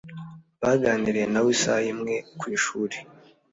[0.61, 2.97] Baganiriye nawe isaha imwe ku ishuri.